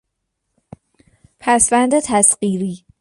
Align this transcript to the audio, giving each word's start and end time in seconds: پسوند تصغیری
پسوند 1.39 1.93
تصغیری 1.99 2.85